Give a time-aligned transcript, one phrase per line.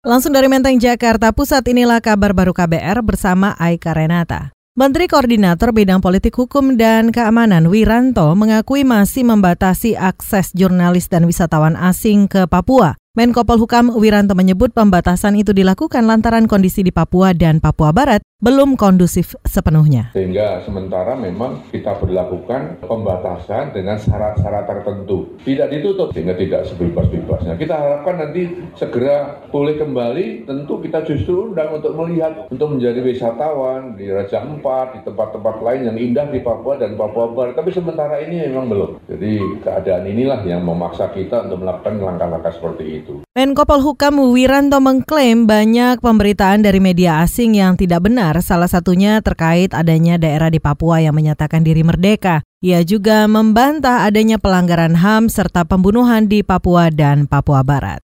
[0.00, 4.48] Langsung dari Menteng, Jakarta Pusat, inilah kabar baru KBR bersama Aika Renata.
[4.72, 11.76] Menteri Koordinator Bidang Politik Hukum dan Keamanan Wiranto mengakui masih membatasi akses jurnalis dan wisatawan
[11.76, 12.96] asing ke Papua.
[13.12, 18.80] Menko Polhukam Wiranto menyebut pembatasan itu dilakukan lantaran kondisi di Papua dan Papua Barat belum
[18.80, 20.12] kondusif sepenuhnya.
[20.16, 25.36] Sehingga sementara memang kita berlakukan pembatasan dengan syarat-syarat tertentu.
[25.44, 27.60] Tidak ditutup sehingga tidak sebebas-bebasnya.
[27.60, 28.48] Kita harapkan nanti
[28.80, 34.96] segera pulih kembali, tentu kita justru undang untuk melihat, untuk menjadi wisatawan di Raja Empat,
[34.96, 37.54] di tempat-tempat lain yang indah di Papua dan Papua Barat.
[37.54, 38.90] Tapi sementara ini memang belum.
[39.04, 43.14] Jadi keadaan inilah yang memaksa kita untuk melakukan langkah-langkah seperti itu.
[43.36, 49.74] Menko Polhukam Wiranto mengklaim banyak pemberitaan dari media asing yang tidak benar, salah satunya terkait
[49.74, 52.46] adanya daerah di Papua yang menyatakan diri merdeka.
[52.62, 57.98] Ia juga membantah adanya pelanggaran HAM serta pembunuhan di Papua dan Papua Barat.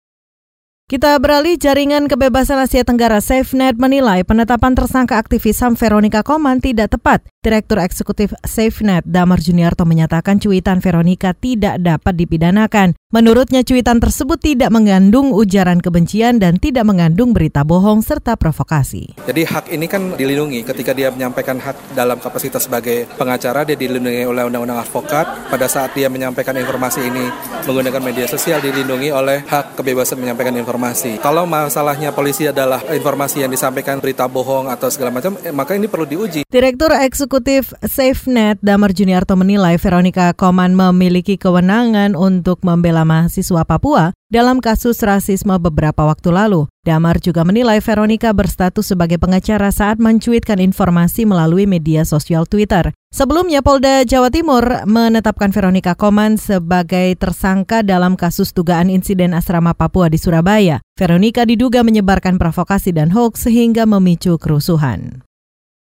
[0.84, 6.94] Kita beralih jaringan kebebasan Asia Tenggara SafeNet menilai penetapan tersangka aktivis HAM Veronica Koman tidak
[6.94, 7.24] tepat.
[7.40, 12.94] Direktur Eksekutif SafeNet Damar Juniarto menyatakan cuitan Veronica tidak dapat dipidanakan.
[13.14, 19.14] Menurutnya cuitan tersebut tidak mengandung ujaran kebencian dan tidak mengandung berita bohong serta provokasi.
[19.30, 24.26] Jadi hak ini kan dilindungi ketika dia menyampaikan hak dalam kapasitas sebagai pengacara dia dilindungi
[24.26, 25.30] oleh undang-undang advokat.
[25.46, 27.30] Pada saat dia menyampaikan informasi ini
[27.70, 31.22] menggunakan media sosial dilindungi oleh hak kebebasan menyampaikan informasi.
[31.22, 35.86] Kalau masalahnya polisi adalah informasi yang disampaikan berita bohong atau segala macam, eh, maka ini
[35.86, 36.50] perlu diuji.
[36.50, 44.58] Direktur Eksekutif SafeNet Damar Juniarto menilai Veronica Koman memiliki kewenangan untuk membela mahasiswa Papua dalam
[44.60, 46.66] kasus rasisme beberapa waktu lalu.
[46.84, 52.92] Damar juga menilai Veronica berstatus sebagai pengacara saat mencuitkan informasi melalui media sosial Twitter.
[53.14, 60.10] Sebelumnya Polda Jawa Timur menetapkan Veronica Koman sebagai tersangka dalam kasus dugaan insiden asrama Papua
[60.10, 60.82] di Surabaya.
[60.98, 65.22] Veronica diduga menyebarkan provokasi dan hoax sehingga memicu kerusuhan.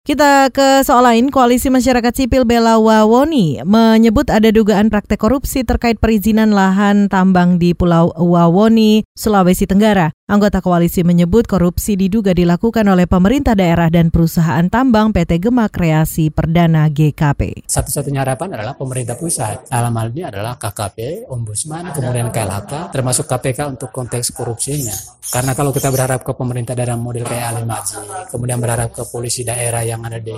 [0.03, 6.03] Kita ke soal lain, Koalisi Masyarakat Sipil Bela Wawoni menyebut ada dugaan praktek korupsi terkait
[6.03, 10.11] perizinan lahan tambang di Pulau Wawoni, Sulawesi Tenggara.
[10.33, 16.33] Anggota koalisi menyebut korupsi diduga dilakukan oleh pemerintah daerah dan perusahaan tambang PT Gema Kreasi
[16.33, 17.69] Perdana GKP.
[17.69, 19.69] Satu-satunya harapan adalah pemerintah pusat.
[19.69, 25.21] Dalam hal ini adalah KKP, Ombudsman, kemudian KLHK, termasuk KPK untuk konteks korupsinya.
[25.21, 28.01] Karena kalau kita berharap ke pemerintah daerah model kayak Alimaji,
[28.33, 30.33] kemudian berharap ke polisi daerah yang ada di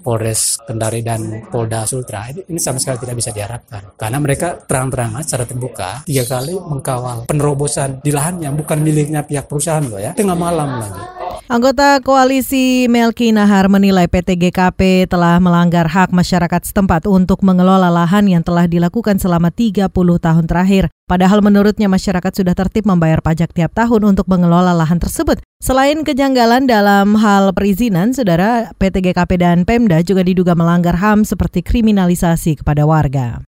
[0.00, 3.92] Polres Kendari dan Polda Sultra, ini sama sekali tidak bisa diharapkan.
[4.00, 9.44] Karena mereka terang-terangan secara terbuka tiga kali mengkawal penerobosan di lahan yang bukan miliknya pihak
[9.50, 11.02] perusahaan loh ya, tengah malam lagi.
[11.46, 18.26] Anggota koalisi Melki Nahar menilai PT GKP telah melanggar hak masyarakat setempat untuk mengelola lahan
[18.26, 20.90] yang telah dilakukan selama 30 tahun terakhir.
[21.06, 25.38] Padahal menurutnya masyarakat sudah tertib membayar pajak tiap tahun untuk mengelola lahan tersebut.
[25.62, 31.62] Selain kejanggalan dalam hal perizinan, saudara PT GKP dan Pemda juga diduga melanggar HAM seperti
[31.62, 33.45] kriminalisasi kepada warga.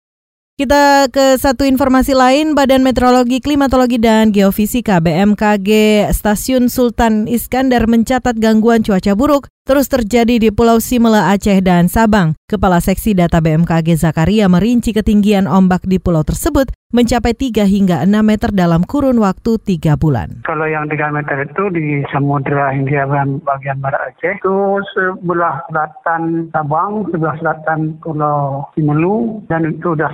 [0.62, 8.38] Kita ke satu informasi lain, Badan Meteorologi, Klimatologi, dan Geofisika BMKG Stasiun Sultan Iskandar mencatat
[8.38, 12.34] gangguan cuaca buruk terus terjadi di Pulau Simele, Aceh, dan Sabang.
[12.52, 18.12] Kepala Seksi Data BMKG Zakaria merinci ketinggian ombak di pulau tersebut mencapai 3 hingga 6
[18.20, 20.44] meter dalam kurun waktu 3 bulan.
[20.44, 23.08] Kalau yang 3 meter itu di Samudra Hindia
[23.40, 30.12] bagian barat Aceh, itu sebelah selatan Sabang, sebelah selatan Pulau Simelu, dan itu sudah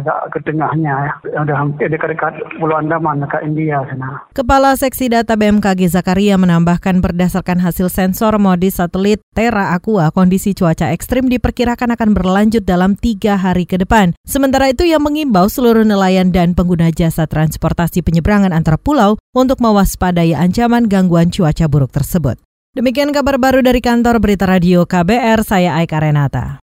[0.00, 1.44] agak ke tengahnya, ya.
[1.44, 4.24] udah hampir dekat-dekat Pulau Andaman, dekat India sana.
[4.32, 10.90] Kepala Seksi Data BMKG Zakaria menambahkan berdasarkan hasil sensor modis satelit Terra Aqua, kondisi cuaca
[10.90, 14.16] ekstrim diperkirakan akan berlanjut dalam tiga hari ke depan.
[14.24, 19.58] Sementara itu yang mengimbau seluruh nelayan nelayan dan pengguna jasa transportasi penyeberangan antar pulau untuk
[19.58, 22.38] mewaspadai ancaman gangguan cuaca buruk tersebut.
[22.74, 26.63] Demikian kabar baru dari kantor Berita Radio KBR, saya Aika Renata.